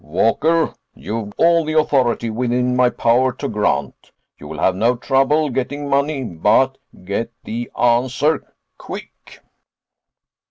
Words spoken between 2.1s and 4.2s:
within my power to grant.